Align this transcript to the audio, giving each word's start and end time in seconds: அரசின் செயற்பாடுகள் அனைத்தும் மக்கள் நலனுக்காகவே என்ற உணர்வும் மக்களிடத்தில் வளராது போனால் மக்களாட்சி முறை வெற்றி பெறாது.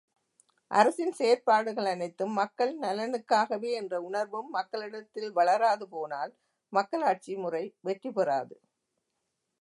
அரசின் 0.71 1.11
செயற்பாடுகள் 1.11 1.89
அனைத்தும் 1.91 2.33
மக்கள் 2.33 2.73
நலனுக்காகவே 2.79 3.71
என்ற 3.73 3.93
உணர்வும் 4.01 4.49
மக்களிடத்தில் 4.49 5.31
வளராது 5.31 5.87
போனால் 5.89 6.33
மக்களாட்சி 6.73 7.35
முறை 7.37 7.63
வெற்றி 7.81 8.11
பெறாது. 8.11 8.55